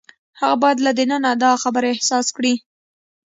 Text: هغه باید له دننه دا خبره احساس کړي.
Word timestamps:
هغه 0.39 0.55
باید 0.61 0.77
له 0.85 0.91
دننه 0.97 1.31
دا 1.43 1.51
خبره 1.63 1.87
احساس 1.95 2.27
کړي. 2.37 2.53